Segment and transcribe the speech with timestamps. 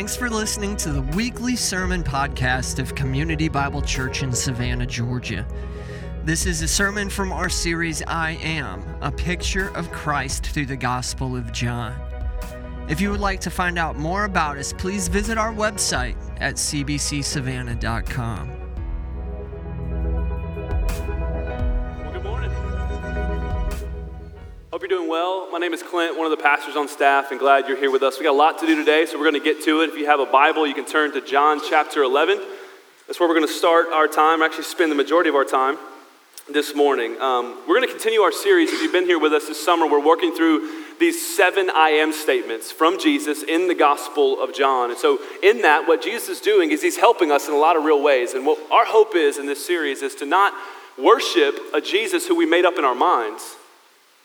[0.00, 5.46] Thanks for listening to the weekly sermon podcast of Community Bible Church in Savannah, Georgia.
[6.24, 10.76] This is a sermon from our series, I Am, a picture of Christ through the
[10.76, 11.94] Gospel of John.
[12.88, 16.54] If you would like to find out more about us, please visit our website at
[16.54, 18.59] cbcsavannah.com.
[25.60, 28.18] name is Clint, one of the pastors on staff, and glad you're here with us.
[28.18, 29.90] We got a lot to do today, so we're going to get to it.
[29.90, 32.40] If you have a Bible, you can turn to John chapter 11.
[33.06, 35.76] That's where we're going to start our time, actually, spend the majority of our time
[36.50, 37.20] this morning.
[37.20, 38.72] Um, we're going to continue our series.
[38.72, 40.66] If you've been here with us this summer, we're working through
[40.98, 44.88] these seven I am statements from Jesus in the Gospel of John.
[44.88, 47.76] And so, in that, what Jesus is doing is he's helping us in a lot
[47.76, 48.32] of real ways.
[48.32, 50.54] And what our hope is in this series is to not
[50.98, 53.56] worship a Jesus who we made up in our minds,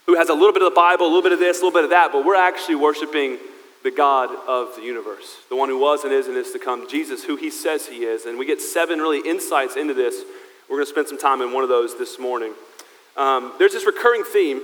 [0.06, 1.78] who has a little bit of the Bible, a little bit of this, a little
[1.78, 3.38] bit of that, but we're actually worshiping
[3.84, 6.90] the God of the universe, the one who was and is and is to come,
[6.90, 8.26] Jesus, who he says he is.
[8.26, 10.24] And we get seven really insights into this.
[10.68, 12.54] We're going to spend some time in one of those this morning.
[13.16, 14.62] Um, there's this recurring theme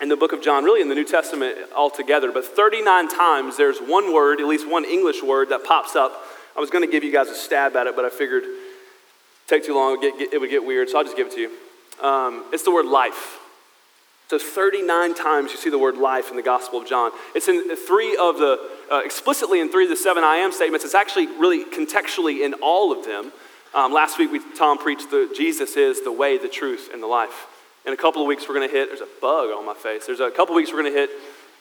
[0.00, 3.78] in the book of John, really in the New Testament altogether, but 39 times there's
[3.78, 6.12] one word, at least one English word, that pops up.
[6.56, 8.44] I was going to give you guys a stab at it, but I figured
[9.46, 11.34] take too long, it would get, it would get weird, so I'll just give it
[11.34, 11.50] to you.
[12.06, 13.40] Um, it's the word life.
[14.28, 17.12] So 39 times you see the word life in the Gospel of John.
[17.34, 18.58] It's in three of the,
[18.90, 20.84] uh, explicitly in three of the seven I am statements.
[20.84, 23.32] It's actually really contextually in all of them.
[23.74, 27.06] Um, last week, we, Tom preached that Jesus is the way, the truth, and the
[27.06, 27.48] life.
[27.84, 30.06] In a couple of weeks, we're going to hit, there's a bug on my face.
[30.06, 31.10] There's a couple of weeks, we're going to hit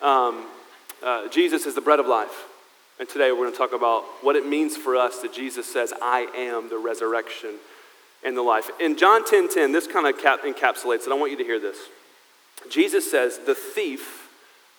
[0.04, 0.46] um,
[1.02, 2.46] uh, Jesus is the bread of life.
[3.00, 5.94] And today, we're going to talk about what it means for us that Jesus says,
[6.02, 7.56] I am the resurrection
[8.24, 8.70] and the life.
[8.80, 11.12] In John 10 10, this kind of cap- encapsulates it.
[11.12, 11.78] I want you to hear this.
[12.70, 14.30] Jesus says, The thief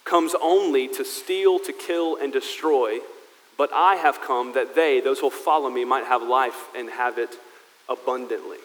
[0.04, 2.98] comes only to steal, to kill, and destroy,
[3.56, 7.18] but I have come that they, those who follow me, might have life and have
[7.18, 7.39] it
[7.89, 8.58] abundantly.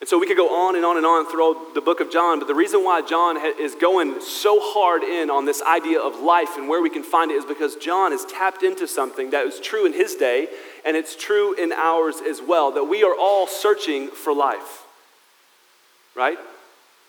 [0.00, 2.38] And so we could go on and on and on throughout the book of John,
[2.38, 6.56] but the reason why John is going so hard in on this idea of life
[6.56, 9.60] and where we can find it is because John has tapped into something that was
[9.60, 10.48] true in his day
[10.86, 14.84] and it's true in ours as well that we are all searching for life.
[16.16, 16.38] Right?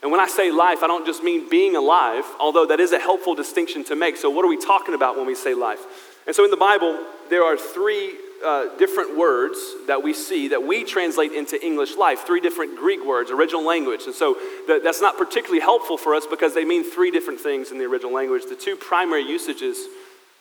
[0.02, 3.00] And when I say life, I don't just mean being alive, although that is a
[3.00, 4.18] helpful distinction to make.
[4.18, 5.80] So, what are we talking about when we say life?
[6.26, 10.64] And so, in the Bible, there are three uh, different words that we see that
[10.64, 14.02] we translate into English life, three different Greek words, original language.
[14.06, 14.36] And so,
[14.66, 17.86] the, that's not particularly helpful for us because they mean three different things in the
[17.86, 18.44] original language.
[18.50, 19.78] The two primary usages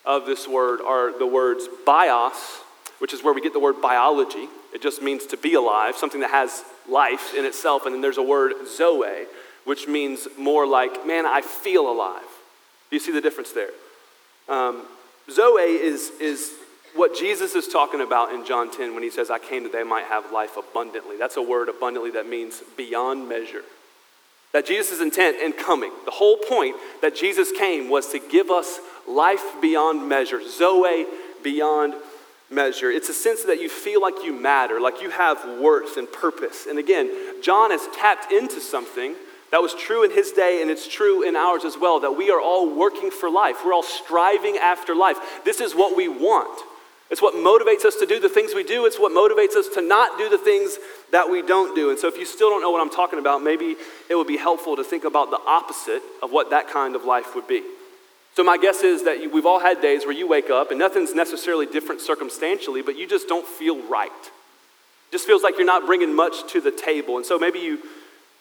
[0.07, 2.63] of this word are the words bios,
[2.99, 4.49] which is where we get the word biology.
[4.73, 7.87] It just means to be alive, something that has life in itself.
[7.87, 9.27] And then there's a word zoe,
[9.65, 12.23] which means more like, man, I feel alive.
[12.91, 13.71] Do you see the difference there?
[14.49, 14.83] Um,
[15.31, 16.53] Zoe is, is
[16.95, 19.85] what Jesus is talking about in John 10 when he says, I came that they
[19.85, 21.17] might have life abundantly.
[21.17, 23.63] That's a word, abundantly, that means beyond measure.
[24.53, 28.81] That Jesus' intent in coming, the whole point that Jesus came was to give us
[29.07, 31.07] life beyond measure, Zoe
[31.45, 31.95] beyond
[32.51, 32.91] measure.
[32.91, 36.67] It's a sense that you feel like you matter, like you have worth and purpose.
[36.69, 39.15] And again, John has tapped into something
[39.51, 42.31] that was true in his day, and it's true in ours as well, that we
[42.31, 43.65] are all working for life.
[43.65, 45.17] We're all striving after life.
[45.45, 46.61] This is what we want.
[47.11, 48.87] It's what motivates us to do the things we do.
[48.87, 50.79] It's what motivates us to not do the things
[51.11, 51.91] that we don't do.
[51.91, 53.75] And so, if you still don't know what I'm talking about, maybe
[54.09, 57.35] it would be helpful to think about the opposite of what that kind of life
[57.35, 57.65] would be.
[58.37, 61.13] So, my guess is that we've all had days where you wake up and nothing's
[61.13, 64.11] necessarily different circumstantially, but you just don't feel right.
[65.11, 67.17] Just feels like you're not bringing much to the table.
[67.17, 67.81] And so, maybe you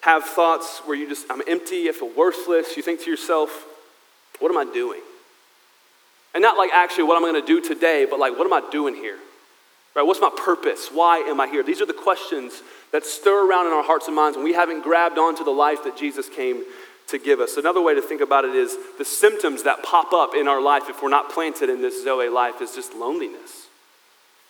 [0.02, 2.76] have thoughts where you just, I'm empty, I feel worthless.
[2.76, 3.66] You think to yourself,
[4.38, 5.00] what am I doing?
[6.34, 8.62] And not like actually what I'm going to do today, but like, what am I
[8.70, 9.18] doing here?
[9.94, 10.02] Right?
[10.02, 10.88] What's my purpose?
[10.92, 11.62] Why am I here?
[11.62, 12.62] These are the questions
[12.92, 15.84] that stir around in our hearts and minds when we haven't grabbed onto the life
[15.84, 16.62] that Jesus came
[17.08, 17.56] to give us.
[17.56, 20.84] Another way to think about it is the symptoms that pop up in our life
[20.88, 23.69] if we're not planted in this Zoe life is just loneliness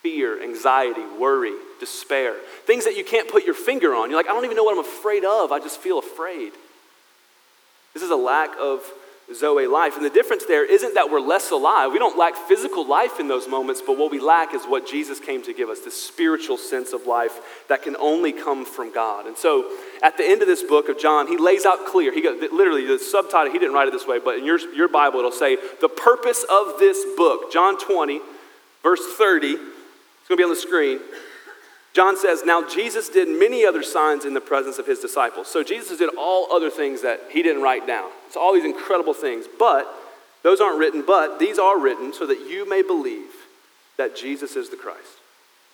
[0.03, 2.35] fear, anxiety, worry, despair.
[2.67, 4.11] Things that you can't put your finger on.
[4.11, 5.53] You're like, I don't even know what I'm afraid of.
[5.53, 6.53] I just feel afraid.
[7.95, 8.83] This is a lack of
[9.35, 9.97] Zoe life.
[9.97, 11.93] And the difference there isn't that we're less alive.
[11.93, 15.21] We don't lack physical life in those moments, but what we lack is what Jesus
[15.21, 19.27] came to give us this spiritual sense of life that can only come from God.
[19.27, 19.71] And so
[20.03, 22.13] at the end of this book of John, he lays out clear.
[22.13, 24.89] He got, literally, the subtitle, he didn't write it this way, but in your, your
[24.89, 28.21] Bible, it'll say, The purpose of this book, John 20,
[28.83, 29.59] verse 30
[30.31, 31.01] going to be on the screen.
[31.93, 35.49] John says, Now Jesus did many other signs in the presence of his disciples.
[35.49, 38.11] So Jesus did all other things that he didn't write down.
[38.29, 39.47] It's all these incredible things.
[39.59, 39.93] But
[40.43, 43.29] those aren't written, but these are written so that you may believe
[43.99, 45.19] that Jesus is the Christ,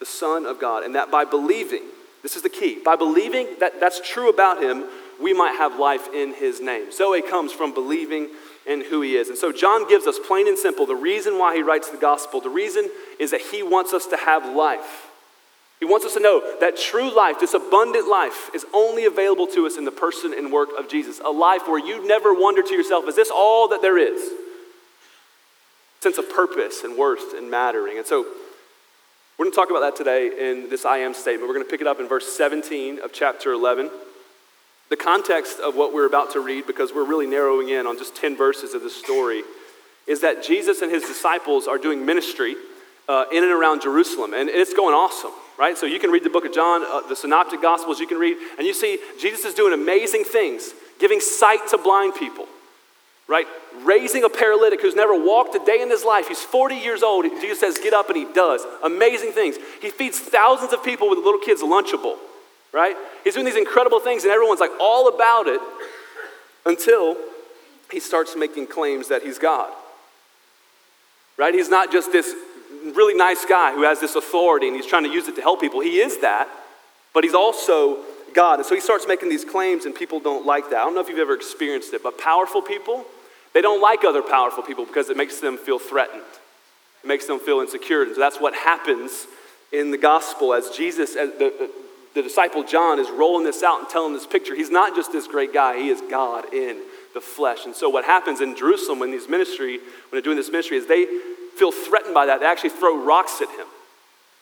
[0.00, 1.82] the Son of God, and that by believing,
[2.22, 4.84] this is the key, by believing that that's true about him,
[5.20, 6.90] we might have life in his name.
[6.90, 8.30] Zoe comes from believing
[8.66, 9.28] in who he is.
[9.28, 12.40] And so John gives us plain and simple the reason why he writes the gospel.
[12.40, 15.06] The reason is that he wants us to have life.
[15.78, 19.66] He wants us to know that true life, this abundant life, is only available to
[19.66, 21.20] us in the person and work of Jesus.
[21.24, 24.32] A life where you never wonder to yourself, is this all that there is?
[26.00, 27.98] Sense of purpose and worth and mattering.
[27.98, 28.26] And so
[29.38, 31.46] we're going to talk about that today in this I am statement.
[31.46, 33.90] We're going to pick it up in verse 17 of chapter 11.
[34.88, 38.14] The context of what we're about to read, because we're really narrowing in on just
[38.14, 39.42] 10 verses of this story,
[40.06, 42.54] is that Jesus and his disciples are doing ministry
[43.08, 45.76] uh, in and around Jerusalem, and it's going awesome, right?
[45.76, 48.36] So you can read the book of John, uh, the Synoptic Gospels, you can read,
[48.58, 52.46] and you see Jesus is doing amazing things, giving sight to blind people,
[53.26, 53.46] right?
[53.82, 56.28] Raising a paralytic who's never walked a day in his life.
[56.28, 57.24] He's 40 years old.
[57.40, 58.62] Jesus says, Get up, and he does.
[58.84, 59.56] Amazing things.
[59.82, 62.16] He feeds thousands of people with little kids' Lunchable
[62.76, 62.94] right?
[63.25, 65.61] He's doing these incredible things, and everyone's like all about it
[66.67, 67.17] until
[67.90, 69.73] he starts making claims that he's God.
[71.38, 71.55] Right?
[71.55, 72.34] He's not just this
[72.94, 75.61] really nice guy who has this authority and he's trying to use it to help
[75.61, 75.81] people.
[75.81, 76.49] He is that,
[77.14, 77.99] but he's also
[78.34, 78.58] God.
[78.58, 80.81] And so he starts making these claims, and people don't like that.
[80.81, 83.06] I don't know if you've ever experienced it, but powerful people,
[83.55, 86.23] they don't like other powerful people because it makes them feel threatened.
[87.02, 88.02] It makes them feel insecure.
[88.02, 89.26] And so that's what happens
[89.73, 91.70] in the gospel as Jesus, as the,
[92.16, 94.54] the disciple John is rolling this out and telling this picture.
[94.54, 96.80] He's not just this great guy, he is God in
[97.12, 97.66] the flesh.
[97.66, 100.86] And so, what happens in Jerusalem when these ministry, when they're doing this ministry, is
[100.86, 101.04] they
[101.56, 102.40] feel threatened by that.
[102.40, 103.66] They actually throw rocks at him.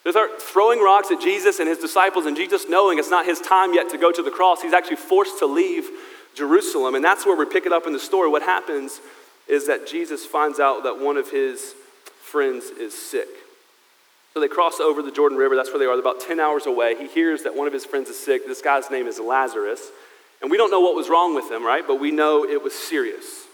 [0.05, 3.41] They start throwing rocks at Jesus and his disciples, and Jesus, knowing it's not his
[3.41, 5.89] time yet to go to the cross, he's actually forced to leave
[6.37, 6.95] Jerusalem.
[6.95, 8.29] And that's where we pick it up in the story.
[8.29, 9.01] What happens
[9.49, 11.75] is that Jesus finds out that one of his
[12.23, 13.29] friends is sick.
[14.35, 15.55] So they cross over the Jordan River.
[15.55, 15.95] That's where they are.
[15.95, 16.97] They're about 10 hours away.
[16.97, 18.47] He hears that one of his friends is sick.
[18.47, 19.81] This guy's name is Lazarus.
[20.43, 21.85] And we don't know what was wrong with him, right?
[21.87, 23.45] But we know it was serious.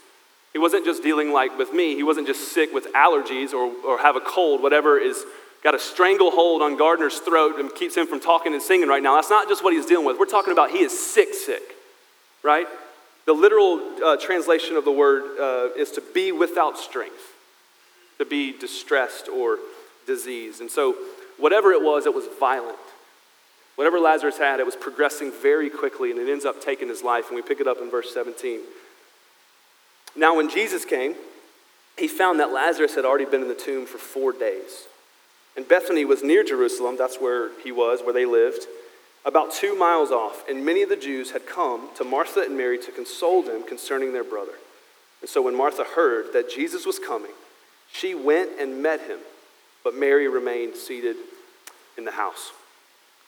[0.53, 1.95] He wasn't just dealing like with me.
[1.95, 5.23] He wasn't just sick with allergies or, or have a cold, whatever is
[5.63, 9.13] got a stranglehold on Gardner's throat and keeps him from talking and singing right now.
[9.15, 10.17] That's not just what he's dealing with.
[10.17, 11.61] We're talking about he is sick, sick,
[12.41, 12.65] right?
[13.27, 17.35] The literal uh, translation of the word uh, is to be without strength,
[18.17, 19.59] to be distressed or
[20.05, 20.59] disease.
[20.59, 20.95] And so,
[21.37, 22.77] whatever it was, it was violent.
[23.75, 27.27] Whatever Lazarus had, it was progressing very quickly, and it ends up taking his life.
[27.27, 28.59] And we pick it up in verse 17.
[30.15, 31.15] Now, when Jesus came,
[31.97, 34.87] he found that Lazarus had already been in the tomb for four days.
[35.55, 38.67] And Bethany was near Jerusalem, that's where he was, where they lived,
[39.25, 40.47] about two miles off.
[40.49, 44.13] And many of the Jews had come to Martha and Mary to console them concerning
[44.13, 44.53] their brother.
[45.21, 47.31] And so when Martha heard that Jesus was coming,
[47.91, 49.19] she went and met him
[49.83, 51.15] but Mary remained seated
[51.97, 52.51] in the house.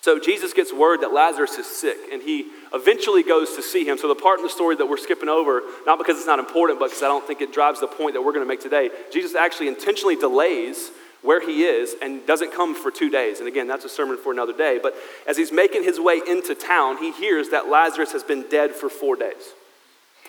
[0.02, 3.98] So Jesus gets word that Lazarus is sick, and he eventually goes to see him.
[3.98, 6.78] So the part in the story that we're skipping over, not because it's not important,
[6.78, 8.90] but because I don't think it drives the point that we're going to make today,
[9.14, 10.92] Jesus actually intentionally delays
[11.22, 13.40] where he is and doesn't come for two days.
[13.40, 14.78] And again, that's a sermon for another day.
[14.84, 14.94] But
[15.26, 18.90] as he's making his way into town, he hears that Lazarus has been dead for
[18.90, 19.54] four days.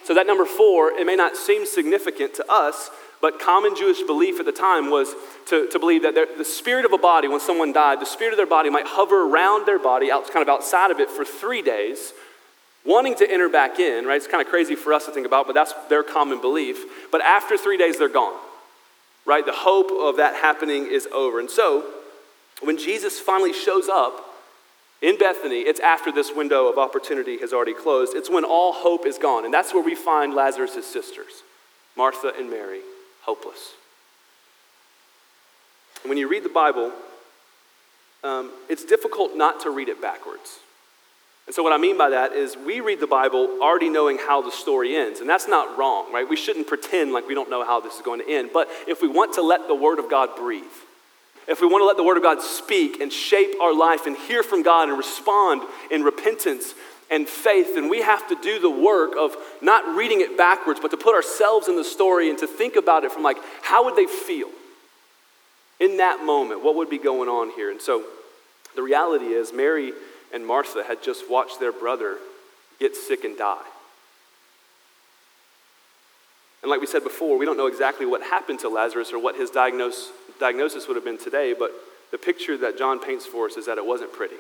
[0.05, 2.91] So that number four, it may not seem significant to us,
[3.25, 5.15] but common Jewish belief at the time was
[5.47, 8.37] to, to believe that the spirit of a body, when someone died, the spirit of
[8.37, 11.63] their body might hover around their body, out, kind of outside of it for three
[11.63, 12.13] days,
[12.85, 14.17] wanting to enter back in, right?
[14.17, 17.11] It's kind of crazy for us to think about, but that's their common belief.
[17.11, 18.39] But after three days, they're gone,
[19.25, 19.47] right?
[19.47, 21.41] The hope of that happening is over.
[21.41, 21.83] And so,
[22.61, 24.37] when Jesus finally shows up
[25.01, 28.15] in Bethany, it's after this window of opportunity has already closed.
[28.15, 29.47] It's when all hope is gone.
[29.47, 31.43] And that's where we find Lazarus' sisters,
[31.97, 32.81] Martha and Mary,
[33.25, 33.75] hopeless.
[36.03, 36.93] And when you read the Bible,
[38.23, 40.59] um, it's difficult not to read it backwards.
[41.47, 44.41] And so, what I mean by that is we read the Bible already knowing how
[44.41, 45.21] the story ends.
[45.21, 46.29] And that's not wrong, right?
[46.29, 48.51] We shouldn't pretend like we don't know how this is going to end.
[48.53, 50.65] But if we want to let the Word of God breathe,
[51.47, 54.17] if we want to let the Word of God speak and shape our life and
[54.17, 56.75] hear from God and respond in repentance
[57.15, 60.91] and faith, then we have to do the work of not reading it backwards, but
[60.91, 63.97] to put ourselves in the story and to think about it from like, how would
[63.97, 64.49] they feel?
[65.81, 67.71] in that moment, what would be going on here?
[67.71, 68.05] And so
[68.77, 69.93] the reality is, Mary
[70.33, 72.17] and Martha had just watched their brother
[72.81, 73.63] get sick and die.
[76.63, 79.37] And like we said before, we don't know exactly what happened to Lazarus or what
[79.37, 81.73] his diagnose, diagnosis would have been today, but
[82.11, 84.37] the picture that John paints for us is that it wasn't pretty.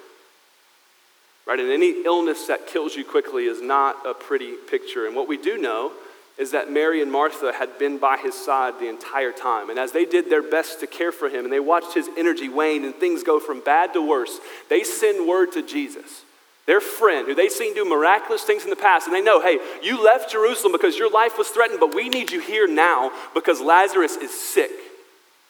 [1.46, 1.60] Right?
[1.60, 5.06] And any illness that kills you quickly is not a pretty picture.
[5.06, 5.92] And what we do know
[6.38, 9.70] is that Mary and Martha had been by his side the entire time.
[9.70, 12.48] And as they did their best to care for him and they watched his energy
[12.48, 16.22] wane and things go from bad to worse, they send word to Jesus,
[16.66, 19.06] their friend, who they've seen do miraculous things in the past.
[19.06, 22.32] And they know, hey, you left Jerusalem because your life was threatened, but we need
[22.32, 24.72] you here now because Lazarus is sick.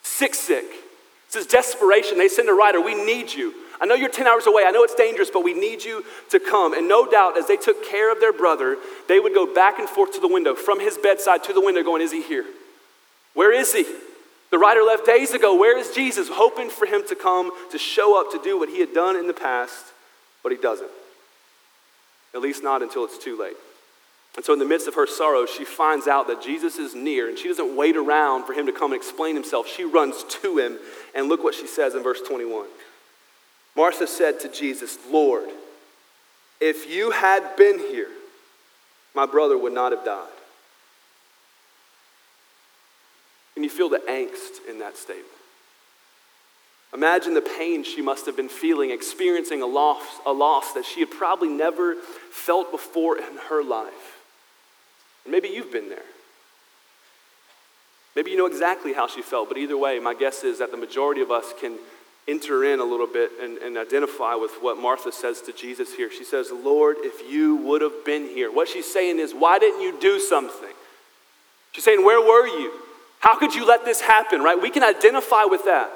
[0.03, 0.67] Sick, sick.
[1.33, 2.19] This is desperation.
[2.19, 3.55] They send a rider, we need you.
[3.81, 4.64] I know you're 10 hours away.
[4.66, 6.75] I know it's dangerous, but we need you to come.
[6.75, 8.76] And no doubt, as they took care of their brother,
[9.09, 11.83] they would go back and forth to the window, from his bedside to the window,
[11.83, 12.45] going, Is he here?
[13.35, 13.85] Where is he?
[14.50, 15.57] The rider left days ago.
[15.57, 16.28] Where is Jesus?
[16.31, 19.26] Hoping for him to come to show up to do what he had done in
[19.26, 19.87] the past,
[20.43, 20.90] but he doesn't.
[22.35, 23.57] At least not until it's too late.
[24.37, 27.28] And so, in the midst of her sorrow, she finds out that Jesus is near,
[27.28, 29.69] and she doesn't wait around for him to come and explain himself.
[29.69, 30.78] She runs to him,
[31.14, 32.66] and look what she says in verse 21.
[33.76, 35.49] Martha said to Jesus, Lord,
[36.61, 38.09] if you had been here,
[39.14, 40.28] my brother would not have died.
[43.54, 45.28] Can you feel the angst in that statement?
[46.93, 51.00] Imagine the pain she must have been feeling, experiencing a loss, a loss that she
[51.00, 51.97] had probably never
[52.31, 54.21] felt before in her life.
[55.25, 56.04] And maybe you've been there.
[58.14, 60.76] Maybe you know exactly how she felt, but either way, my guess is that the
[60.76, 61.78] majority of us can
[62.26, 66.11] enter in a little bit and, and, identify with what Martha says to Jesus here.
[66.11, 68.50] She says, Lord, if you would have been here.
[68.50, 70.73] What she's saying is, why didn't you do something?
[71.73, 72.73] She's saying, where were you?
[73.19, 74.61] How could you let this happen, right?
[74.61, 75.90] We can identify with that.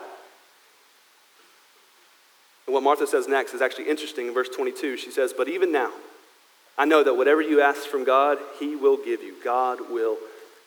[2.66, 4.98] And what Martha says next is actually interesting in verse 22.
[4.98, 5.90] She says, But even now,
[6.76, 9.34] I know that whatever you ask from God, He will give you.
[9.42, 10.18] God will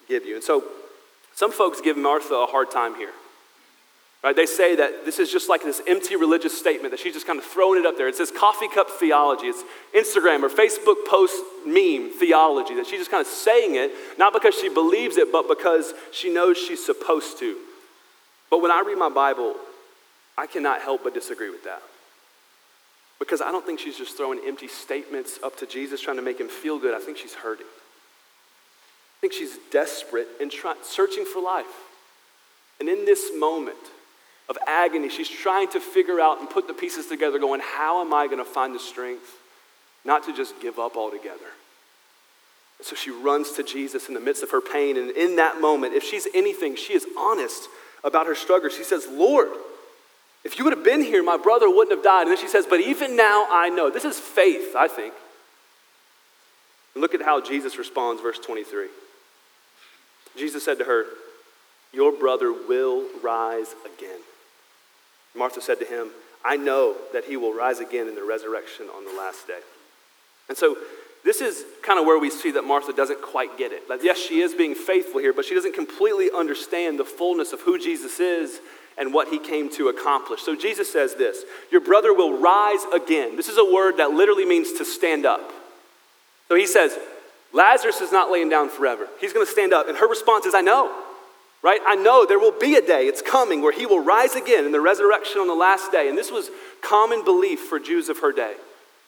[0.08, 0.34] give you.
[0.34, 0.64] And so,
[1.36, 3.12] some folks give Martha a hard time here.
[4.24, 4.36] Right?
[4.36, 7.40] They say that this is just like this empty religious statement that she's just kind
[7.40, 8.08] of throwing it up there.
[8.08, 9.48] It says coffee cup theology.
[9.48, 9.64] It's
[9.96, 11.36] Instagram or Facebook post
[11.66, 15.48] meme theology that she's just kind of saying it, not because she believes it, but
[15.48, 17.58] because she knows she's supposed to.
[18.52, 19.56] But when I read my Bible,
[20.38, 21.82] I cannot help but disagree with that.
[23.18, 26.40] Because I don't think she's just throwing empty statements up to Jesus trying to make
[26.40, 26.94] him feel good.
[26.94, 27.66] I think she's hurting.
[27.66, 31.66] I think she's desperate and try- searching for life.
[32.80, 33.78] And in this moment,
[34.52, 35.10] of agony.
[35.10, 38.38] She's trying to figure out and put the pieces together, going, How am I going
[38.38, 39.40] to find the strength
[40.04, 41.40] not to just give up altogether?
[42.78, 44.98] And so she runs to Jesus in the midst of her pain.
[44.98, 47.70] And in that moment, if she's anything, she is honest
[48.04, 48.70] about her struggle.
[48.70, 49.48] She says, Lord,
[50.44, 52.24] if you would have been here, my brother wouldn't have died.
[52.24, 53.90] And then she says, But even now I know.
[53.90, 55.14] This is faith, I think.
[56.94, 58.88] And look at how Jesus responds, verse 23.
[60.36, 61.06] Jesus said to her,
[61.94, 64.20] Your brother will rise again.
[65.36, 66.10] Martha said to him,
[66.44, 69.60] I know that he will rise again in the resurrection on the last day.
[70.50, 70.78] And so,
[71.24, 73.88] this is kind of where we see that Martha doesn't quite get it.
[73.88, 77.62] Like, yes, she is being faithful here, but she doesn't completely understand the fullness of
[77.62, 78.60] who Jesus is
[78.98, 80.42] and what he came to accomplish.
[80.42, 83.36] So, Jesus says this Your brother will rise again.
[83.36, 85.52] This is a word that literally means to stand up.
[86.48, 86.98] So, he says,
[87.54, 89.08] Lazarus is not laying down forever.
[89.20, 89.88] He's going to stand up.
[89.88, 90.92] And her response is, I know
[91.64, 91.80] right?
[91.86, 94.72] I know there will be a day, it's coming, where he will rise again in
[94.72, 96.10] the resurrection on the last day.
[96.10, 96.50] And this was
[96.82, 98.56] common belief for Jews of her day.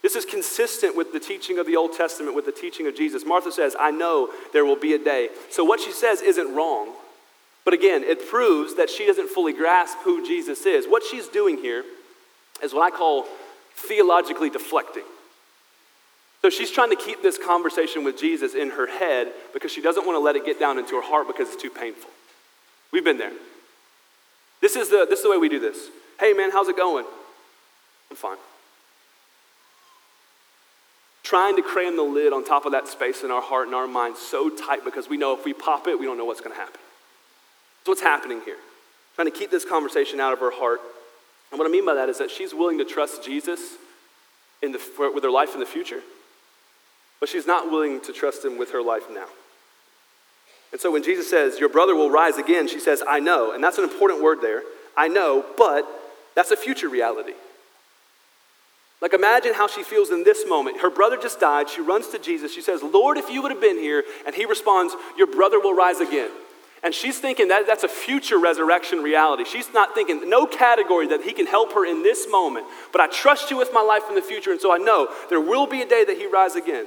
[0.01, 3.25] This is consistent with the teaching of the Old Testament, with the teaching of Jesus.
[3.25, 5.29] Martha says, I know there will be a day.
[5.49, 6.89] So what she says isn't wrong.
[7.63, 10.85] But again, it proves that she doesn't fully grasp who Jesus is.
[10.85, 11.85] What she's doing here
[12.61, 13.25] is what I call
[13.75, 15.03] theologically deflecting.
[16.41, 20.05] So she's trying to keep this conversation with Jesus in her head because she doesn't
[20.05, 22.09] want to let it get down into her heart because it's too painful.
[22.93, 23.33] We've been there.
[24.61, 25.77] This is the, this is the way we do this.
[26.19, 27.05] Hey, man, how's it going?
[28.09, 28.37] I'm fine.
[31.23, 33.87] Trying to cram the lid on top of that space in our heart and our
[33.87, 36.55] mind so tight because we know if we pop it, we don't know what's going
[36.55, 36.79] to happen.
[37.79, 38.57] That's what's happening here.
[39.15, 40.79] Trying to keep this conversation out of her heart.
[41.51, 43.59] And what I mean by that is that she's willing to trust Jesus
[44.61, 46.01] in the, with her life in the future,
[47.19, 49.27] but she's not willing to trust him with her life now.
[50.73, 53.53] And so when Jesus says, Your brother will rise again, she says, I know.
[53.53, 54.63] And that's an important word there.
[54.97, 55.87] I know, but
[56.35, 57.33] that's a future reality.
[58.99, 60.81] Like, imagine how she feels in this moment.
[60.81, 61.69] Her brother just died.
[61.69, 62.53] She runs to Jesus.
[62.53, 64.03] She says, Lord, if you would have been here.
[64.25, 66.31] And he responds, Your brother will rise again.
[66.83, 69.45] And she's thinking that that's a future resurrection reality.
[69.45, 72.65] She's not thinking, no category that he can help her in this moment.
[72.91, 74.51] But I trust you with my life in the future.
[74.51, 76.85] And so I know there will be a day that he rise again.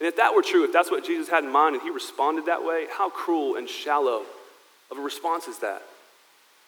[0.00, 2.46] And if that were true, if that's what Jesus had in mind and he responded
[2.46, 4.22] that way, how cruel and shallow
[4.90, 5.82] of a response is that?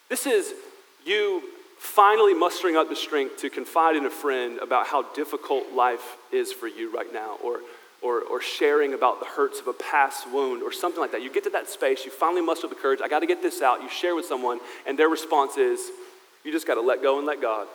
[0.08, 0.52] This is
[1.04, 1.42] you
[1.78, 6.52] finally mustering up the strength to confide in a friend about how difficult life is
[6.52, 7.60] for you right now, or
[8.02, 11.22] or, or sharing about the hurts of a past wound or something like that.
[11.22, 13.62] You get to that space, you finally muster the courage, I got to get this
[13.62, 13.82] out.
[13.82, 15.80] You share with someone, and their response is,
[16.44, 17.66] you just got to let go and let God.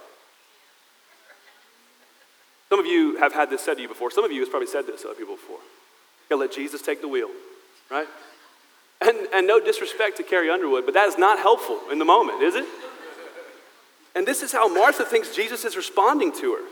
[2.69, 4.11] Some of you have had this said to you before.
[4.11, 5.57] Some of you has probably said this to other people before.
[5.57, 7.29] You gotta let Jesus take the wheel,
[7.91, 8.07] right?
[9.01, 12.41] And, and no disrespect to Carrie Underwood, but that is not helpful in the moment,
[12.41, 12.65] is it?
[14.15, 16.63] And this is how Martha thinks Jesus is responding to her.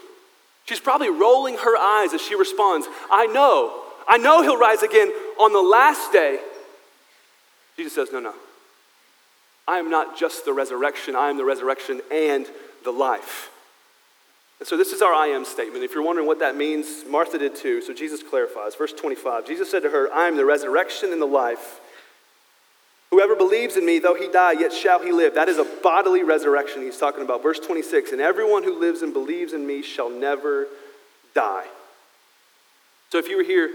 [0.65, 5.09] She's probably rolling her eyes as she responds, I know, I know he'll rise again
[5.39, 6.39] on the last day.
[7.75, 8.33] Jesus says, No, no.
[9.67, 12.47] I am not just the resurrection, I am the resurrection and
[12.83, 13.49] the life.
[14.63, 15.83] And so this is our I am statement.
[15.83, 17.81] If you're wondering what that means, Martha did too.
[17.81, 18.75] So Jesus clarifies.
[18.75, 21.81] Verse 25 Jesus said to her, I am the resurrection and the life.
[23.11, 25.35] Whoever believes in me, though he die, yet shall he live.
[25.35, 27.43] That is a bodily resurrection he's talking about.
[27.43, 30.67] Verse 26 And everyone who lives and believes in me shall never
[31.35, 31.65] die.
[33.09, 33.69] So if you were here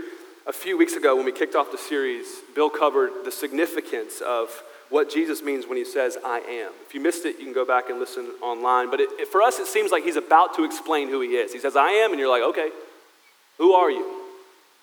[0.46, 4.62] a few weeks ago when we kicked off the series, Bill covered the significance of
[4.90, 6.72] what Jesus means when he says, I am.
[6.86, 8.90] If you missed it, you can go back and listen online.
[8.90, 11.52] But it, it, for us, it seems like he's about to explain who he is.
[11.52, 12.70] He says, I am, and you're like, okay,
[13.58, 14.22] who are you?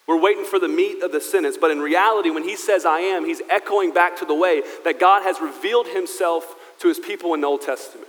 [0.07, 1.57] We're waiting for the meat of the sentence.
[1.59, 4.99] But in reality, when he says, I am, he's echoing back to the way that
[4.99, 8.07] God has revealed himself to his people in the Old Testament.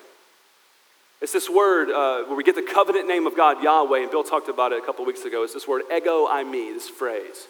[1.23, 4.23] It's this word uh, where we get the covenant name of God, Yahweh, and Bill
[4.23, 5.45] talked about it a couple weeks ago.
[5.45, 7.47] It's this word, ego eimi, this phrase.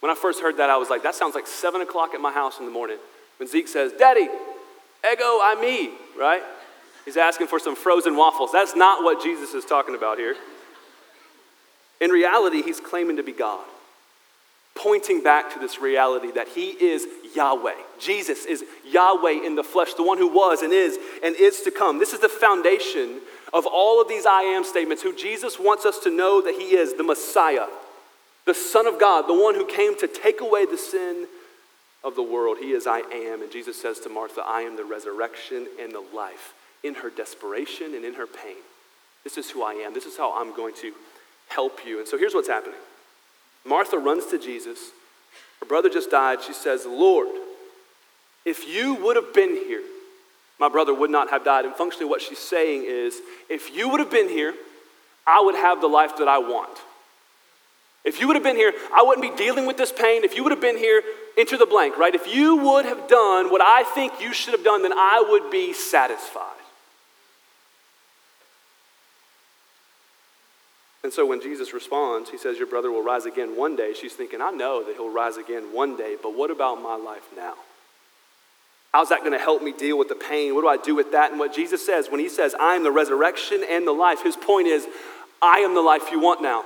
[0.00, 2.32] When I first heard that, I was like, that sounds like 7 o'clock at my
[2.32, 2.96] house in the morning.
[3.40, 4.28] When Zeke says, Daddy,
[5.02, 6.42] Eggo I me, right?
[7.06, 8.52] He's asking for some frozen waffles.
[8.52, 10.36] That's not what Jesus is talking about here.
[12.02, 13.64] In reality, he's claiming to be God,
[14.74, 17.76] pointing back to this reality that he is Yahweh.
[17.98, 21.70] Jesus is Yahweh in the flesh, the one who was and is and is to
[21.70, 21.98] come.
[21.98, 23.20] This is the foundation
[23.54, 26.76] of all of these I am statements, who Jesus wants us to know that he
[26.76, 27.68] is the Messiah,
[28.44, 31.26] the Son of God, the one who came to take away the sin
[32.02, 32.58] of the world.
[32.58, 33.42] He is I am.
[33.42, 36.54] And Jesus says to Martha, I am the resurrection and the life.
[36.82, 38.56] In her desperation and in her pain,
[39.22, 39.92] this is who I am.
[39.92, 40.92] This is how I'm going to
[41.48, 41.98] help you.
[41.98, 42.78] And so here's what's happening
[43.64, 44.78] Martha runs to Jesus.
[45.60, 46.42] Her brother just died.
[46.42, 47.28] She says, Lord,
[48.46, 49.82] if you would have been here,
[50.58, 51.66] my brother would not have died.
[51.66, 54.54] And functionally, what she's saying is, if you would have been here,
[55.26, 56.78] I would have the life that I want.
[58.04, 60.24] If you would have been here, I wouldn't be dealing with this pain.
[60.24, 61.02] If you would have been here,
[61.38, 62.14] enter the blank, right?
[62.14, 65.50] If you would have done what I think you should have done, then I would
[65.50, 66.56] be satisfied.
[71.02, 73.94] And so when Jesus responds, he says, Your brother will rise again one day.
[73.98, 77.26] She's thinking, I know that he'll rise again one day, but what about my life
[77.34, 77.54] now?
[78.92, 80.54] How's that going to help me deal with the pain?
[80.54, 81.30] What do I do with that?
[81.30, 84.36] And what Jesus says, when he says, I am the resurrection and the life, his
[84.36, 84.86] point is,
[85.40, 86.64] I am the life you want now.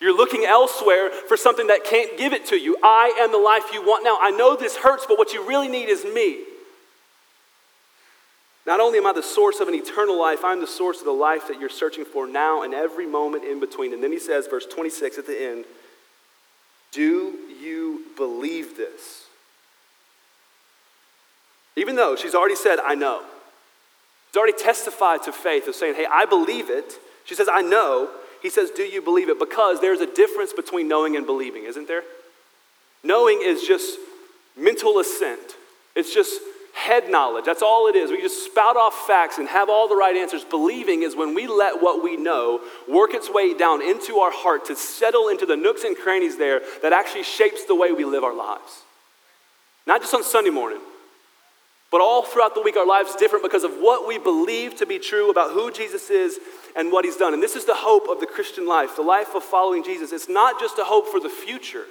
[0.00, 2.76] You're looking elsewhere for something that can't give it to you.
[2.82, 4.18] I am the life you want now.
[4.20, 6.44] I know this hurts, but what you really need is me.
[8.66, 11.12] Not only am I the source of an eternal life, I'm the source of the
[11.12, 13.94] life that you're searching for now and every moment in between.
[13.94, 15.64] And then he says, verse 26 at the end,
[16.90, 19.26] Do you believe this?
[21.76, 23.22] Even though she's already said, I know.
[24.28, 26.98] She's already testified to faith of saying, Hey, I believe it.
[27.24, 28.10] She says, I know.
[28.46, 29.40] He says, Do you believe it?
[29.40, 32.04] Because there's a difference between knowing and believing, isn't there?
[33.02, 33.98] Knowing is just
[34.56, 35.56] mental assent,
[35.96, 36.40] it's just
[36.72, 37.44] head knowledge.
[37.44, 38.12] That's all it is.
[38.12, 40.44] We just spout off facts and have all the right answers.
[40.44, 44.66] Believing is when we let what we know work its way down into our heart
[44.66, 48.22] to settle into the nooks and crannies there that actually shapes the way we live
[48.22, 48.82] our lives.
[49.88, 50.78] Not just on Sunday morning,
[51.90, 54.86] but all throughout the week, our lives are different because of what we believe to
[54.86, 56.38] be true about who Jesus is
[56.74, 57.32] and what he's done.
[57.32, 60.12] And this is the hope of the Christian life, the life of following Jesus.
[60.12, 61.84] It's not just a hope for the future.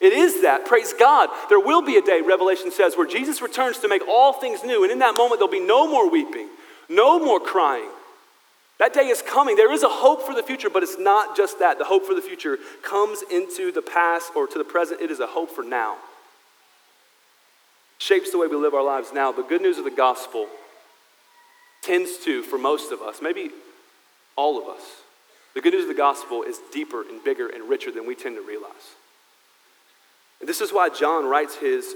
[0.00, 0.66] It is that.
[0.66, 1.28] Praise God.
[1.48, 4.82] There will be a day, Revelation says, where Jesus returns to make all things new.
[4.82, 6.48] And in that moment, there'll be no more weeping,
[6.88, 7.90] no more crying.
[8.78, 9.56] That day is coming.
[9.56, 11.78] There is a hope for the future, but it's not just that.
[11.78, 15.02] The hope for the future comes into the past or to the present.
[15.02, 15.98] It is a hope for now.
[18.00, 19.30] Shapes the way we live our lives now.
[19.30, 20.48] The good news of the gospel
[21.82, 23.50] tends to, for most of us, maybe
[24.36, 24.80] all of us.
[25.54, 28.36] The good news of the gospel is deeper and bigger and richer than we tend
[28.36, 28.94] to realize.
[30.40, 31.94] And this is why John writes his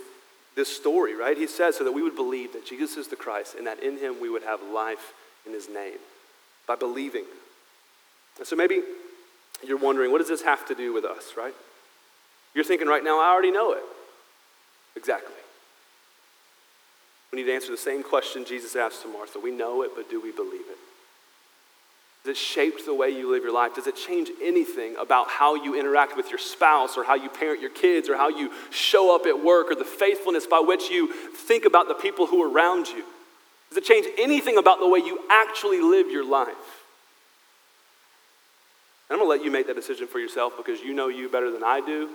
[0.55, 1.37] this story, right?
[1.37, 3.99] He says so that we would believe that Jesus is the Christ and that in
[3.99, 5.15] him we would have life
[5.47, 5.99] in his name
[6.69, 7.25] by believing.
[8.39, 8.83] And so maybe
[9.67, 11.55] you're wondering, what does this have to do with us, right?
[12.55, 13.83] You're thinking right now, I already know it.
[14.97, 15.35] Exactly.
[17.35, 19.41] We need to answer the same question Jesus asked to Martha.
[19.41, 20.79] We know it, but do we believe it?
[22.25, 23.75] Has it shaped the way you live your life?
[23.75, 27.61] Does it change anything about how you interact with your spouse or how you parent
[27.61, 31.13] your kids or how you show up at work or the faithfulness by which you
[31.13, 33.03] think about the people who are around you?
[33.71, 36.55] Does it change anything about the way you actually live your life?
[39.11, 41.51] I'm going to let you make that decision for yourself because you know you better
[41.51, 42.11] than I do.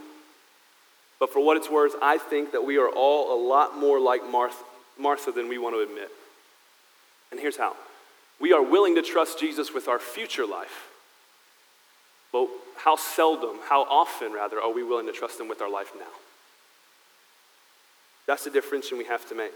[1.19, 4.25] But for what it's worth, I think that we are all a lot more like
[4.25, 4.63] Martha,
[4.99, 6.09] Martha than we want to admit.
[7.31, 7.75] And here's how
[8.39, 10.87] we are willing to trust Jesus with our future life.
[12.31, 15.91] But how seldom, how often rather, are we willing to trust Him with our life
[15.97, 16.05] now?
[18.27, 19.51] That's the difference we have to make.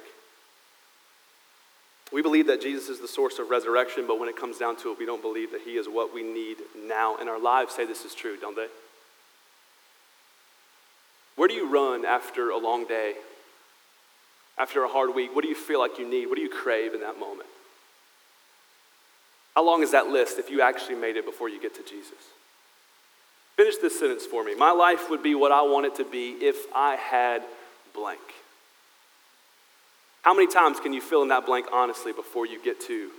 [2.11, 4.91] We believe that Jesus is the source of resurrection, but when it comes down to
[4.91, 7.15] it, we don't believe that He is what we need now.
[7.17, 8.67] And our lives say this is true, don't they?
[11.35, 13.15] Where do you run after a long day?
[14.57, 15.35] After a hard week?
[15.35, 16.27] What do you feel like you need?
[16.27, 17.49] What do you crave in that moment?
[19.55, 22.11] How long is that list if you actually made it before you get to Jesus?
[23.55, 24.55] Finish this sentence for me.
[24.55, 27.43] My life would be what I want it to be if I had
[27.93, 28.19] blank.
[30.23, 33.09] How many times can you fill in that blank honestly before you get to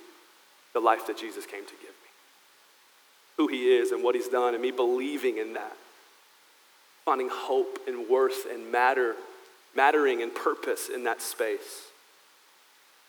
[0.73, 2.11] the life that Jesus came to give me?
[3.37, 5.77] Who he is and what he's done, and me believing in that.
[7.05, 9.15] Finding hope and worth and matter,
[9.77, 11.85] mattering and purpose in that space.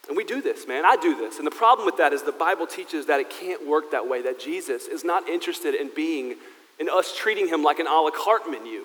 [0.08, 0.86] And we do this, man.
[0.86, 1.38] I do this.
[1.38, 4.22] And the problem with that is the Bible teaches that it can't work that way,
[4.22, 6.36] that Jesus is not interested in being,
[6.80, 8.84] in us treating him like an a la carte menu,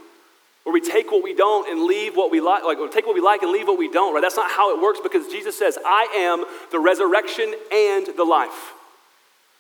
[0.64, 3.14] where we take what we don't and leave what we like, like or take what
[3.14, 4.22] we like and leave what we don't, right?
[4.22, 8.72] That's not how it works because Jesus says, I am the resurrection and the life.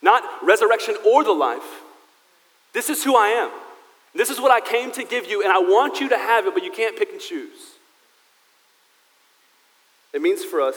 [0.02, 1.82] Not resurrection or the life.
[2.72, 3.50] This is who I am.
[4.14, 6.54] This is what I came to give you, and I want you to have it,
[6.54, 7.69] but you can't pick and choose.
[10.12, 10.76] It means for us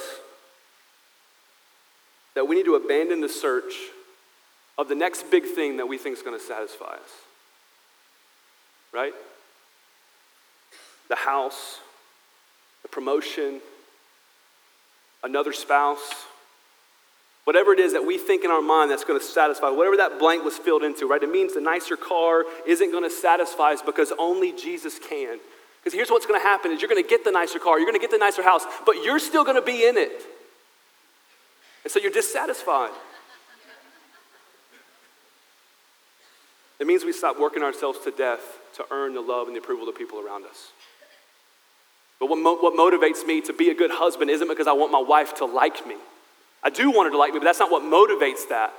[2.35, 3.73] that we need to abandon the search
[4.77, 7.11] of the next big thing that we think is going to satisfy us.
[8.91, 9.13] Right?
[11.09, 11.79] The house,
[12.81, 13.59] the promotion,
[15.23, 16.25] another spouse,
[17.43, 20.19] whatever it is that we think in our mind that's going to satisfy, whatever that
[20.19, 21.21] blank was filled into, right?
[21.21, 25.39] It means the nicer car isn't going to satisfy us because only Jesus can.
[25.83, 27.85] Because here's what's going to happen is you're going to get the nicer car, you're
[27.85, 30.21] going to get the nicer house, but you're still going to be in it.
[31.83, 32.91] And so you're dissatisfied.
[36.79, 38.41] It means we stop working ourselves to death
[38.75, 40.71] to earn the love and the approval of the people around us.
[42.19, 44.91] But what, mo- what motivates me to be a good husband isn't because I want
[44.91, 45.95] my wife to like me.
[46.63, 48.73] I do want her to like me, but that's not what motivates that.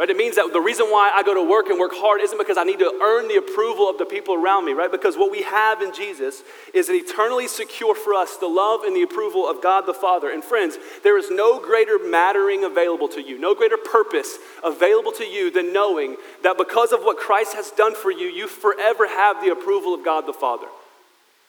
[0.00, 0.08] Right?
[0.08, 2.56] It means that the reason why I go to work and work hard isn't because
[2.56, 4.90] I need to earn the approval of the people around me, right?
[4.90, 8.96] Because what we have in Jesus is an eternally secure for us the love and
[8.96, 10.30] the approval of God the Father.
[10.30, 15.24] And friends, there is no greater mattering available to you, no greater purpose available to
[15.26, 19.44] you than knowing that because of what Christ has done for you, you forever have
[19.44, 20.68] the approval of God the Father.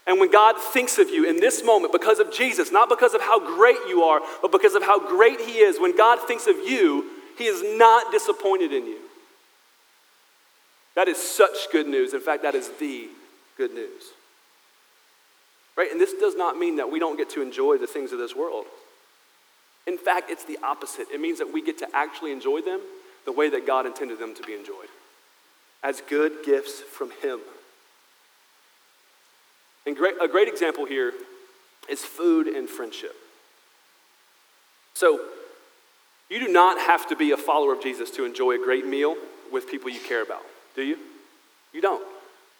[0.06, 3.22] And when God thinks of you in this moment, because of Jesus, not because of
[3.22, 6.58] how great you are, but because of how great He is, when God thinks of
[6.58, 9.00] you, he is not disappointed in you.
[10.96, 12.14] That is such good news.
[12.14, 13.08] In fact, that is the
[13.58, 14.12] good news.
[15.76, 15.92] Right?
[15.92, 18.36] And this does not mean that we don't get to enjoy the things of this
[18.36, 18.66] world.
[19.88, 21.08] In fact, it's the opposite.
[21.12, 22.82] It means that we get to actually enjoy them
[23.26, 24.90] the way that God intended them to be enjoyed
[25.84, 27.40] as good gifts from Him.
[29.88, 31.14] And great, a great example here
[31.90, 33.16] is food and friendship.
[34.94, 35.22] So,
[36.32, 39.17] you do not have to be a follower of Jesus to enjoy a great meal
[39.52, 40.44] with people you care about,
[40.78, 40.98] do you?
[41.74, 42.02] You don't.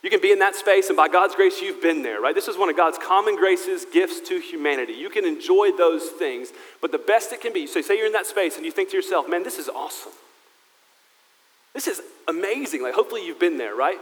[0.04, 2.36] You can be in that space, and by God's grace, you've been there, right?
[2.36, 4.94] This is one of God's common graces, gifts to humanity.
[4.94, 8.12] You can enjoy those things, but the best it can be, so say you're in
[8.12, 10.12] that space and you think to yourself, man, this is awesome.
[11.74, 12.84] This is amazing.
[12.84, 14.00] Like, hopefully, you've been there, right?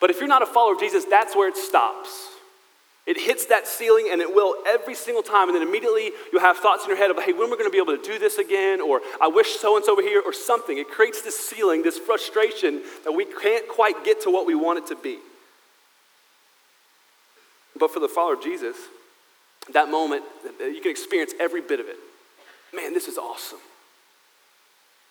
[0.00, 2.33] But if you're not a follower of Jesus, that's where it stops.
[3.06, 5.48] It hits that ceiling and it will every single time.
[5.48, 7.64] And then immediately you'll have thoughts in your head of, hey, when are we going
[7.64, 8.80] to be able to do this again?
[8.80, 10.78] Or I wish so and so were here, or something.
[10.78, 14.78] It creates this ceiling, this frustration that we can't quite get to what we want
[14.78, 15.18] it to be.
[17.78, 18.76] But for the follower of Jesus,
[19.72, 20.24] that moment,
[20.60, 21.96] you can experience every bit of it.
[22.74, 23.58] Man, this is awesome.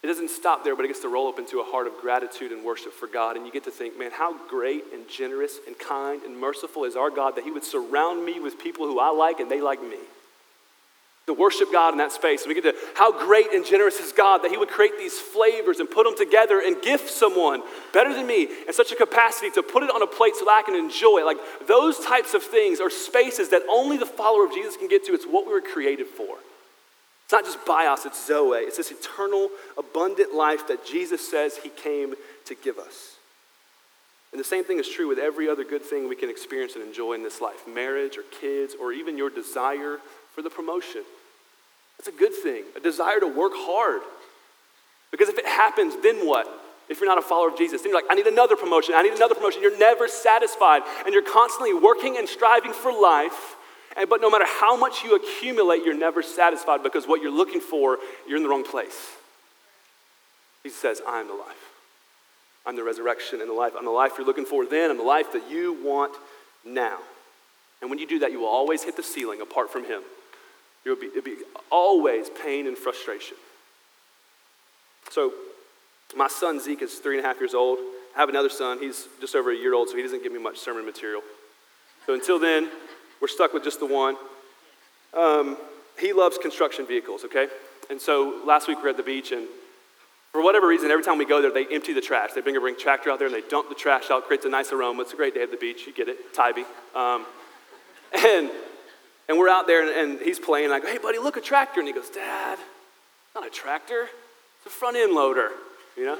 [0.03, 2.51] It doesn't stop there, but it gets to roll up into a heart of gratitude
[2.51, 3.37] and worship for God.
[3.37, 6.97] And you get to think, man, how great and generous and kind and merciful is
[6.97, 9.81] our God that He would surround me with people who I like and they like
[9.81, 9.97] me.
[11.27, 12.43] To worship God in that space.
[12.43, 15.17] And we get to, how great and generous is God that He would create these
[15.17, 17.63] flavors and put them together and gift someone
[17.93, 20.51] better than me in such a capacity to put it on a plate so that
[20.51, 21.25] I can enjoy it.
[21.25, 25.05] Like those types of things are spaces that only the follower of Jesus can get
[25.05, 25.13] to.
[25.13, 26.35] It's what we were created for.
[27.33, 28.59] Not just bios, it's Zoe.
[28.59, 32.13] It's this eternal, abundant life that Jesus says he came
[32.45, 33.15] to give us.
[34.31, 36.83] And the same thing is true with every other good thing we can experience and
[36.83, 39.99] enjoy in this life marriage or kids or even your desire
[40.33, 41.03] for the promotion.
[41.97, 44.01] That's a good thing, a desire to work hard.
[45.11, 46.47] Because if it happens, then what?
[46.89, 49.03] If you're not a follower of Jesus, then you're like, I need another promotion, I
[49.03, 49.61] need another promotion.
[49.61, 53.55] You're never satisfied, and you're constantly working and striving for life.
[53.97, 57.61] And, but no matter how much you accumulate, you're never satisfied because what you're looking
[57.61, 59.11] for, you're in the wrong place.
[60.63, 61.73] Jesus says, I am the life.
[62.65, 63.73] I'm the resurrection and the life.
[63.77, 64.89] I'm the life you're looking for then.
[64.89, 66.13] I'm the life that you want
[66.65, 66.99] now.
[67.81, 70.01] And when you do that, you will always hit the ceiling apart from Him.
[70.85, 71.35] It'll be, it'll be
[71.69, 73.35] always pain and frustration.
[75.11, 75.33] So,
[76.15, 77.79] my son Zeke is three and a half years old.
[78.15, 78.79] I have another son.
[78.79, 81.21] He's just over a year old, so he doesn't give me much sermon material.
[82.05, 82.69] So, until then,
[83.23, 84.17] we're stuck with just the one.
[85.17, 85.55] Um,
[85.97, 87.47] he loves construction vehicles, okay?
[87.89, 89.47] And so last week we were at the beach, and
[90.33, 92.33] for whatever reason, every time we go there, they empty the trash.
[92.33, 94.25] They bring a ring tractor out there and they dump the trash out.
[94.25, 95.03] Creates a nice aroma.
[95.03, 95.87] It's a great day at the beach.
[95.87, 96.65] You get it, Tybee.
[96.93, 97.25] Um,
[98.13, 98.51] and
[99.29, 100.65] and we're out there, and, and he's playing.
[100.65, 102.59] And I go, "Hey, buddy, look, a tractor!" And he goes, "Dad,
[103.35, 104.09] not a tractor.
[104.57, 105.51] It's a front end loader."
[105.95, 106.19] You know.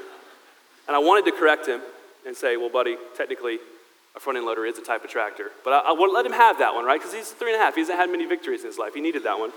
[0.86, 1.82] And I wanted to correct him
[2.26, 3.58] and say, "Well, buddy, technically,
[4.16, 6.26] a front end loader is a type of tractor." But I, I want to let
[6.26, 7.00] him have that one, right?
[7.00, 7.74] Because he's three and a half.
[7.74, 8.94] He hasn't had many victories in his life.
[8.94, 9.50] He needed that one.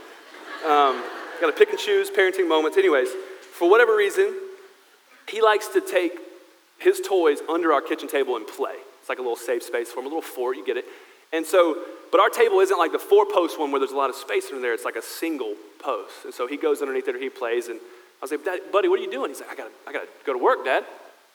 [0.65, 1.03] Um,
[1.41, 2.77] Got to pick and choose parenting moments.
[2.77, 3.09] Anyways,
[3.51, 4.33] for whatever reason,
[5.29, 6.13] he likes to take
[6.79, 8.75] his toys under our kitchen table and play.
[8.99, 10.85] It's like a little safe space for him, a little fort, you get it.
[11.31, 11.77] And so,
[12.11, 14.47] but our table isn't like the four post one where there's a lot of space
[14.49, 16.25] under there, it's like a single post.
[16.25, 18.99] And so he goes underneath there, and he plays, and I was like, buddy, what
[18.99, 19.29] are you doing?
[19.29, 20.85] He's like, I gotta, I gotta go to work, Dad.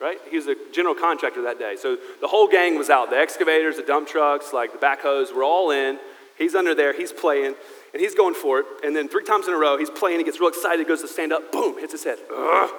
[0.02, 0.18] Right?
[0.28, 1.76] He was a general contractor that day.
[1.80, 3.10] So the whole gang was out.
[3.10, 5.98] The excavators, the dump trucks, like the backhoes, were all in.
[6.36, 7.54] He's under there, he's playing,
[7.92, 8.66] and he's going for it.
[8.84, 11.08] And then three times in a row, he's playing, he gets real excited, goes to
[11.08, 12.18] stand up, boom, hits his head.
[12.34, 12.70] Ugh.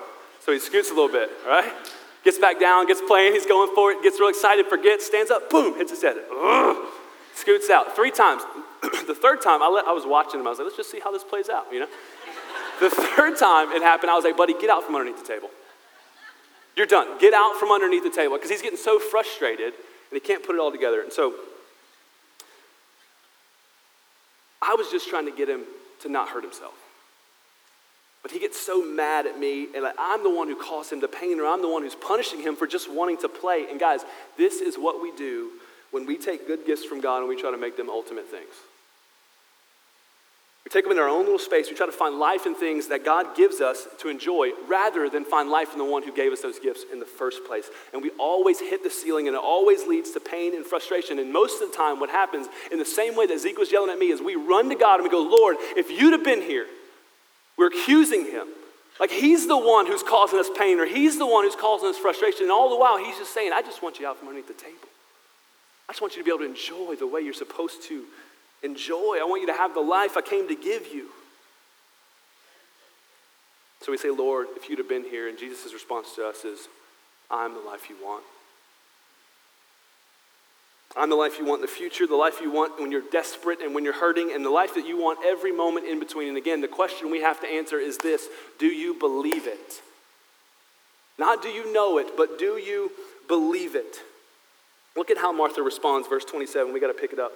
[0.41, 1.71] So he scoots a little bit, right?
[2.25, 5.49] Gets back down, gets playing, he's going for it, gets real excited, forgets, stands up,
[5.49, 6.17] boom, hits his head.
[6.29, 6.77] Ugh.
[7.35, 8.43] Scoots out three times.
[9.07, 10.99] the third time, I, let, I was watching him, I was like, let's just see
[10.99, 11.87] how this plays out, you know?
[12.79, 15.49] the third time it happened, I was like, buddy, get out from underneath the table.
[16.75, 17.19] You're done.
[17.19, 20.55] Get out from underneath the table because he's getting so frustrated and he can't put
[20.55, 21.01] it all together.
[21.01, 21.33] And so
[24.61, 25.61] I was just trying to get him
[26.01, 26.73] to not hurt himself.
[28.21, 31.01] But he gets so mad at me, and like, I'm the one who caused him
[31.01, 33.65] the pain, or I'm the one who's punishing him for just wanting to play.
[33.69, 33.99] And guys,
[34.37, 35.51] this is what we do
[35.91, 38.53] when we take good gifts from God and we try to make them ultimate things.
[40.65, 41.69] We take them in our own little space.
[41.69, 45.25] We try to find life in things that God gives us to enjoy rather than
[45.25, 47.65] find life in the one who gave us those gifts in the first place.
[47.91, 51.19] And we always hit the ceiling and it always leads to pain and frustration.
[51.19, 53.89] And most of the time, what happens in the same way that Zeke was yelling
[53.89, 56.41] at me is we run to God and we go, Lord, if you'd have been
[56.41, 56.65] here,
[57.57, 58.47] we're accusing him.
[59.01, 61.97] Like he's the one who's causing us pain or he's the one who's causing us
[61.97, 62.43] frustration.
[62.43, 64.63] And all the while, he's just saying, I just want you out from underneath the
[64.63, 64.77] table.
[65.89, 68.05] I just want you to be able to enjoy the way you're supposed to
[68.63, 69.19] enjoy.
[69.21, 71.07] I want you to have the life I came to give you.
[73.81, 76.67] So we say, Lord, if you'd have been here, and Jesus' response to us is,
[77.29, 78.23] I'm the life you want.
[80.95, 83.61] I'm the life you want in the future, the life you want when you're desperate
[83.61, 86.29] and when you're hurting, and the life that you want every moment in between.
[86.29, 88.27] And again, the question we have to answer is this
[88.59, 89.81] Do you believe it?
[91.17, 92.91] Not do you know it, but do you
[93.27, 93.97] believe it?
[94.95, 96.71] Look at how Martha responds, verse 27.
[96.73, 97.33] We got to pick it up.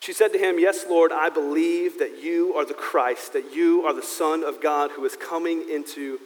[0.00, 3.82] She said to him, Yes, Lord, I believe that you are the Christ, that you
[3.82, 6.18] are the Son of God who is coming into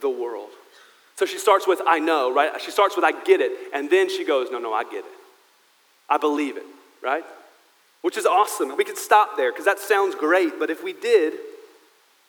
[0.00, 0.50] the world.
[1.16, 2.60] So she starts with, I know, right?
[2.60, 3.52] She starts with, I get it.
[3.72, 5.12] And then she goes, No, no, I get it.
[6.08, 6.66] I believe it,
[7.02, 7.24] right?
[8.02, 8.76] Which is awesome.
[8.76, 10.58] We could stop there because that sounds great.
[10.58, 11.32] But if we did,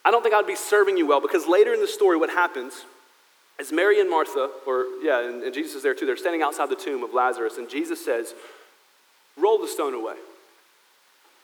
[0.06, 2.86] I don't think I'd be serving you well because later in the story, what happens
[3.60, 6.70] is Mary and Martha, or yeah, and, and Jesus is there too, they're standing outside
[6.70, 7.58] the tomb of Lazarus.
[7.58, 8.34] And Jesus says,
[9.36, 10.16] Roll the stone away.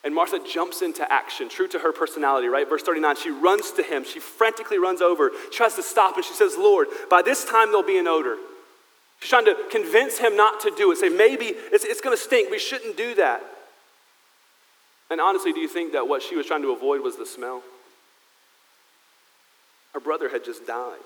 [0.04, 2.68] And Martha jumps into action, true to her personality, right?
[2.68, 4.04] Verse 39, she runs to him.
[4.04, 7.84] She frantically runs over, tries to stop, and she says, Lord, by this time there'll
[7.84, 8.38] be an odor.
[9.20, 12.22] She's trying to convince him not to do it, say, maybe it's, it's going to
[12.22, 12.50] stink.
[12.50, 13.44] We shouldn't do that.
[15.12, 17.62] And honestly, do you think that what she was trying to avoid was the smell?
[19.94, 20.98] Her brother had just died.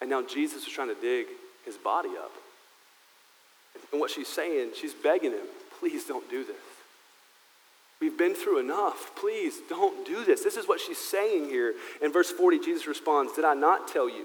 [0.00, 1.26] And now Jesus was trying to dig
[1.66, 2.32] his body up.
[3.92, 5.46] And what she's saying, she's begging him,
[5.78, 6.56] please don't do this.
[8.00, 9.14] We've been through enough.
[9.14, 10.42] Please don't do this.
[10.42, 11.74] This is what she's saying here.
[12.00, 14.24] In verse 40, Jesus responds Did I not tell you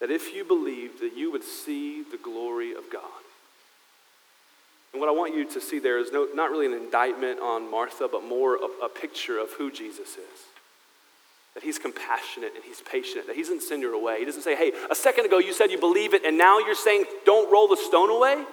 [0.00, 3.02] that if you believed, that you would see the glory of God?
[4.92, 7.70] And what I want you to see there is no, not really an indictment on
[7.70, 10.46] Martha, but more a, a picture of who Jesus is.
[11.54, 14.18] That he's compassionate and he's patient, that he doesn't send her away.
[14.18, 16.74] He doesn't say, hey, a second ago you said you believe it, and now you're
[16.74, 18.44] saying don't roll the stone away.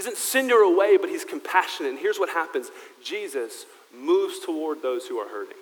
[0.00, 1.90] He doesn't send her away, but he's compassionate.
[1.90, 2.70] And here's what happens
[3.04, 5.58] Jesus moves toward those who are hurting.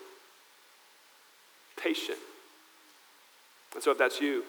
[1.76, 2.18] Patient.
[3.74, 4.44] And so if that's you,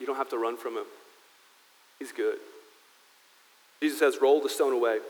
[0.00, 0.86] you don't have to run from him.
[1.98, 2.38] He's good.
[3.82, 5.00] Jesus says, roll the stone away.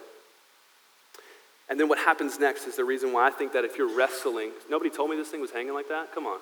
[1.71, 4.51] And then what happens next is the reason why I think that if you're wrestling,
[4.69, 6.13] nobody told me this thing was hanging like that?
[6.13, 6.41] Come on.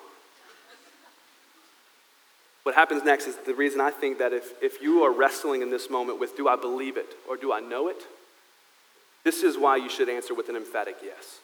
[2.67, 5.69] What happens next is the reason I think that if, if you are wrestling in
[5.69, 8.03] this moment with, do I believe it or do I know it?
[9.23, 11.39] This is why you should answer with an emphatic yes.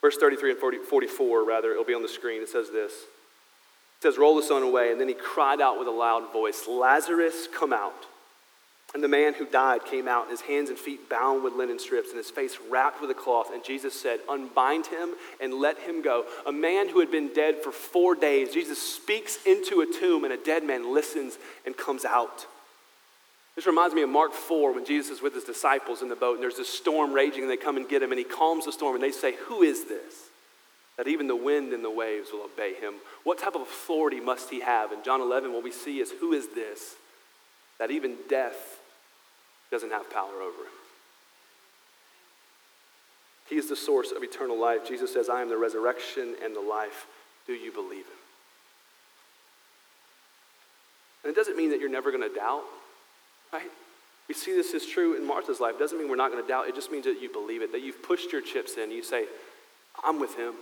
[0.00, 2.40] Verse 33 and 40, 44, rather, it'll be on the screen.
[2.40, 2.92] It says this.
[2.92, 4.92] It says, Roll the stone away.
[4.92, 8.06] And then he cried out with a loud voice, Lazarus, come out.
[8.94, 12.08] And the man who died came out, his hands and feet bound with linen strips,
[12.08, 13.50] and his face wrapped with a cloth.
[13.52, 16.24] And Jesus said, Unbind him and let him go.
[16.46, 20.32] A man who had been dead for four days, Jesus speaks into a tomb, and
[20.32, 22.46] a dead man listens and comes out.
[23.56, 26.34] This reminds me of Mark 4 when Jesus is with his disciples in the boat,
[26.34, 28.72] and there's this storm raging, and they come and get him, and he calms the
[28.72, 30.14] storm, and they say, Who is this?
[30.96, 32.94] That even the wind and the waves will obey him.
[33.22, 34.92] What type of authority must he have?
[34.92, 36.94] In John 11, what we see is, Who is this?
[37.78, 38.77] That even death
[39.70, 40.78] doesn't have power over him.
[43.48, 44.86] He is the source of eternal life.
[44.86, 47.06] Jesus says, I am the resurrection and the life.
[47.46, 48.18] Do you believe him?
[51.24, 52.64] And it doesn't mean that you're never going to doubt,
[53.52, 53.70] right?
[54.28, 55.76] We see this is true in Martha's life.
[55.76, 56.68] It doesn't mean we're not going to doubt.
[56.68, 58.90] It just means that you believe it, that you've pushed your chips in.
[58.90, 59.24] You say,
[60.04, 60.52] I'm with him.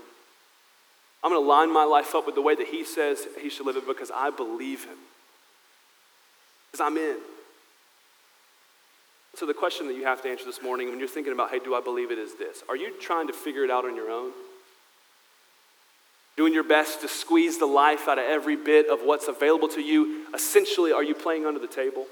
[1.24, 3.66] I'm going to line my life up with the way that he says he should
[3.66, 4.96] live it because I believe him.
[6.70, 7.16] Because I'm in.
[9.36, 11.58] So, the question that you have to answer this morning when you're thinking about, hey,
[11.58, 14.10] do I believe it, is this Are you trying to figure it out on your
[14.10, 14.32] own?
[16.38, 19.82] Doing your best to squeeze the life out of every bit of what's available to
[19.82, 20.24] you?
[20.34, 22.06] Essentially, are you playing under the table?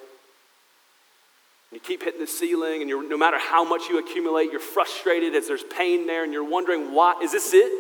[1.72, 5.34] You keep hitting the ceiling, and you're no matter how much you accumulate, you're frustrated
[5.34, 7.18] as there's pain there, and you're wondering, why?
[7.22, 7.72] Is this it?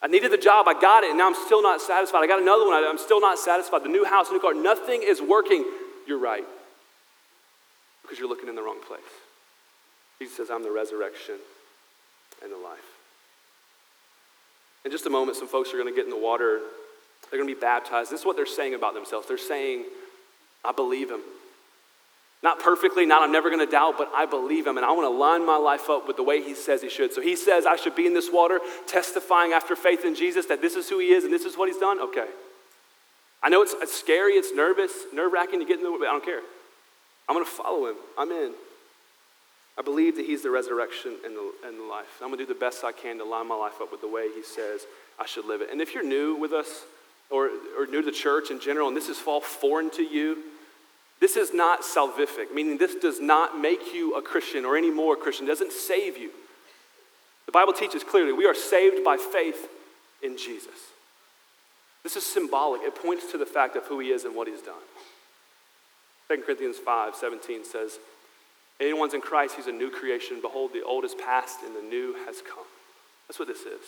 [0.00, 2.20] I needed the job, I got it, and now I'm still not satisfied.
[2.20, 3.82] I got another one, I'm still not satisfied.
[3.82, 5.64] The new house, new car, nothing is working.
[6.06, 6.44] You're right
[8.02, 9.00] because you're looking in the wrong place.
[10.18, 11.36] Jesus says, I'm the resurrection
[12.42, 12.78] and the life.
[14.84, 16.60] In just a moment, some folks are going to get in the water.
[17.30, 18.10] They're going to be baptized.
[18.10, 19.28] This is what they're saying about themselves.
[19.28, 19.84] They're saying,
[20.64, 21.20] I believe him.
[22.42, 25.04] Not perfectly, not I'm never going to doubt, but I believe him and I want
[25.04, 27.12] to line my life up with the way he says he should.
[27.12, 30.60] So he says I should be in this water testifying after faith in Jesus that
[30.60, 32.00] this is who he is and this is what he's done.
[32.00, 32.26] Okay.
[33.44, 36.12] I know it's, scary, it's nervous, nerve wracking to get in the water, but I
[36.12, 36.40] don't care.
[37.28, 37.96] I'm going to follow him.
[38.18, 38.52] I'm in.
[39.78, 42.20] I believe that he's the resurrection and the, and the life.
[42.20, 44.08] I'm going to do the best I can to line my life up with the
[44.08, 44.86] way he says
[45.18, 45.70] I should live it.
[45.70, 46.84] And if you're new with us
[47.30, 50.38] or, or new to the church in general and this is all foreign to you,
[51.20, 55.14] this is not salvific, meaning this does not make you a Christian or any more
[55.14, 56.30] a Christian, it doesn't save you.
[57.46, 59.68] The Bible teaches clearly we are saved by faith
[60.22, 60.74] in Jesus.
[62.02, 62.82] This is symbolic.
[62.82, 64.74] It points to the fact of who he is and what he's done.
[66.32, 67.98] 2 Corinthians 5 17 says,
[68.80, 70.40] Anyone's in Christ, he's a new creation.
[70.40, 72.64] Behold, the old is past and the new has come.
[73.28, 73.82] That's what this is.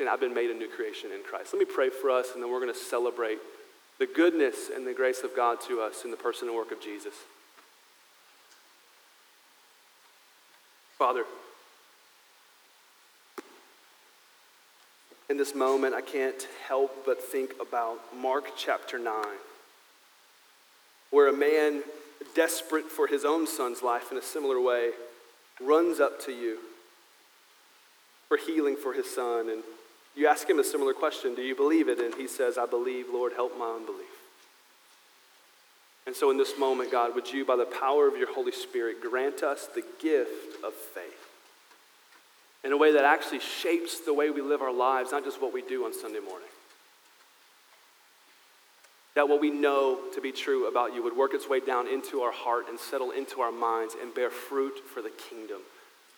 [0.00, 1.52] And I've been made a new creation in Christ.
[1.52, 3.38] Let me pray for us, and then we're going to celebrate
[3.98, 6.80] the goodness and the grace of God to us in the person and work of
[6.80, 7.14] Jesus.
[10.98, 11.24] Father,
[15.28, 19.14] in this moment, I can't help but think about Mark chapter 9
[21.16, 21.82] where a man
[22.34, 24.90] desperate for his own son's life in a similar way
[25.62, 26.58] runs up to you
[28.28, 29.48] for healing for his son.
[29.48, 29.62] And
[30.14, 32.00] you ask him a similar question Do you believe it?
[32.00, 34.04] And he says, I believe, Lord, help my unbelief.
[36.06, 39.00] And so, in this moment, God, would you, by the power of your Holy Spirit,
[39.00, 41.30] grant us the gift of faith
[42.62, 45.54] in a way that actually shapes the way we live our lives, not just what
[45.54, 46.48] we do on Sunday morning?
[49.16, 52.20] That what we know to be true about you would work its way down into
[52.20, 55.58] our heart and settle into our minds and bear fruit for the kingdom.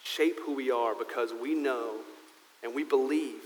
[0.04, 1.94] Shape who we are because we know
[2.62, 3.42] and we believe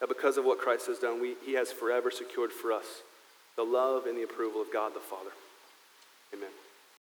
[0.00, 2.86] that because of what Christ has done, we, he has forever secured for us
[3.56, 5.30] the love and the approval of God the Father.
[6.32, 6.50] Amen.